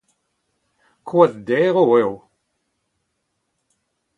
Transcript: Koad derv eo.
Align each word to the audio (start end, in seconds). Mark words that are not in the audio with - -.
Koad 1.07 1.33
derv 1.47 1.77
eo. 1.99 2.13